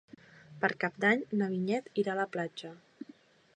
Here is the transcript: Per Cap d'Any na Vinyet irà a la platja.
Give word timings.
Per 0.63 0.69
Cap 0.83 0.97
d'Any 1.03 1.21
na 1.41 1.51
Vinyet 1.53 1.93
irà 2.05 2.17
a 2.17 2.21
la 2.23 2.27
platja. 2.37 2.75